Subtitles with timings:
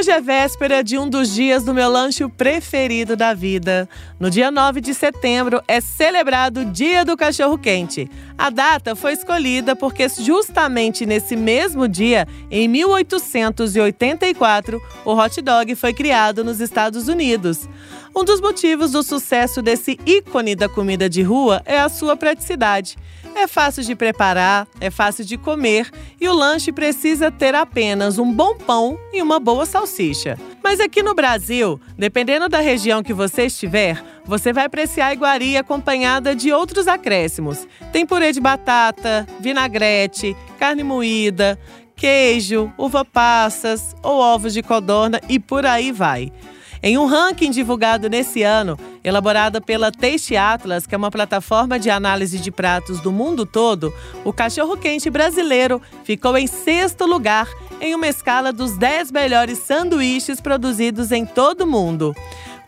[0.00, 3.86] Hoje é véspera de um dos dias do meu lanche preferido da vida.
[4.18, 8.10] No dia 9 de setembro é celebrado o Dia do Cachorro Quente.
[8.38, 15.92] A data foi escolhida porque justamente nesse mesmo dia, em 1884, o hot dog foi
[15.92, 17.68] criado nos Estados Unidos.
[18.14, 22.96] Um dos motivos do sucesso desse ícone da comida de rua é a sua praticidade.
[23.36, 25.88] É fácil de preparar, é fácil de comer
[26.20, 30.36] e o lanche precisa ter apenas um bom pão e uma boa salsicha.
[30.62, 35.60] Mas aqui no Brasil, dependendo da região que você estiver, você vai apreciar a iguaria
[35.60, 37.66] acompanhada de outros acréscimos.
[37.92, 41.58] Tem purê de batata, vinagrete, carne moída,
[41.94, 46.32] queijo, uva passas ou ovos de codorna e por aí vai.
[46.82, 51.90] Em um ranking divulgado nesse ano, elaborado pela Taste Atlas, que é uma plataforma de
[51.90, 53.92] análise de pratos do mundo todo,
[54.24, 57.46] o cachorro-quente brasileiro ficou em sexto lugar
[57.82, 62.14] em uma escala dos 10 melhores sanduíches produzidos em todo o mundo.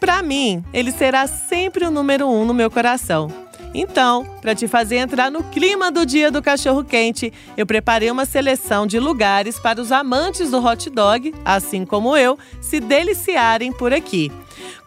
[0.00, 3.47] Para mim, ele será sempre o número um no meu coração.
[3.80, 8.24] Então, para te fazer entrar no clima do Dia do Cachorro Quente, eu preparei uma
[8.24, 13.92] seleção de lugares para os amantes do hot dog, assim como eu, se deliciarem por
[13.92, 14.32] aqui.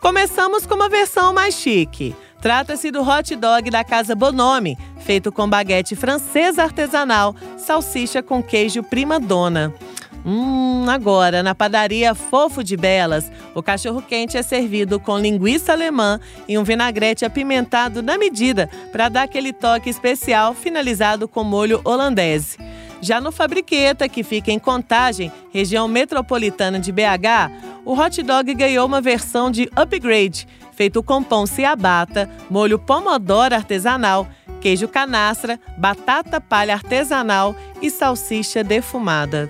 [0.02, 2.14] Começamos com uma versão mais chique.
[2.42, 8.84] Trata-se do hot dog da Casa Bonome, feito com baguete francesa artesanal, salsicha com queijo
[8.84, 9.74] prima dona.
[10.26, 16.58] Hum, agora, na padaria Fofo de Belas, o cachorro-quente é servido com linguiça alemã e
[16.58, 22.58] um vinagrete apimentado na medida para dar aquele toque especial, finalizado com molho holandês.
[23.02, 27.52] Já no Fabriqueta, que fica em Contagem, região metropolitana de BH,
[27.84, 34.28] o hot dog ganhou uma versão de upgrade, feito com pão ciabatta, molho pomodoro artesanal,
[34.62, 39.50] queijo canastra, batata palha artesanal e salsicha defumada.